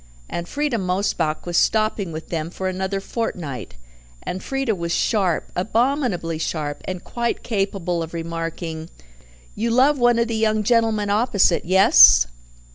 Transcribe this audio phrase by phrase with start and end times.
[0.27, 3.75] And Frieda Mosebach was stopping with them for another fortnight,
[4.23, 8.89] and Frieda was sharp, abominably sharp, and quite capable of remarking,
[9.53, 12.25] "You love one of the young gentlemen opposite, yes?"